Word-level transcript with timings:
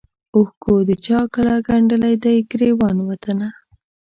اوښکو 0.35 0.75
د 0.89 0.91
چا 1.05 1.19
کله 1.33 1.55
ګنډلی 1.67 2.13
دی 2.23 2.37
ګرېوان 2.51 2.97
وطنه 3.09 3.49